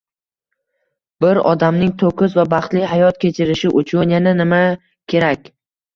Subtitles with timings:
[1.25, 4.63] Bir odamning to`kis va baxtli hayot kechirishi uchun yana nima
[5.15, 5.47] kerak